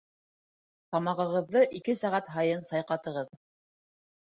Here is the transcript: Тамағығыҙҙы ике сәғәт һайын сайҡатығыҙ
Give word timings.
Тамағығыҙҙы 0.95 1.63
ике 1.83 1.97
сәғәт 2.03 2.35
һайын 2.41 2.67
сайҡатығыҙ 2.75 3.41